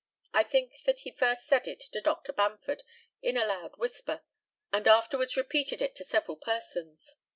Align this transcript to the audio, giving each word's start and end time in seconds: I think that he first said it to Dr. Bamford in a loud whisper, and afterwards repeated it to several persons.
I 0.33 0.41
think 0.41 0.81
that 0.85 1.01
he 1.01 1.11
first 1.11 1.45
said 1.45 1.67
it 1.67 1.79
to 1.91 2.01
Dr. 2.01 2.33
Bamford 2.33 2.81
in 3.21 3.37
a 3.37 3.45
loud 3.45 3.77
whisper, 3.77 4.23
and 4.73 4.87
afterwards 4.87 5.37
repeated 5.37 5.79
it 5.79 5.93
to 5.93 6.03
several 6.03 6.37
persons. 6.37 7.17